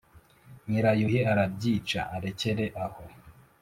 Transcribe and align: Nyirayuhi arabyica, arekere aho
Nyirayuhi 0.67 1.19
arabyica, 1.31 1.99
arekere 2.15 2.65
aho 2.85 3.03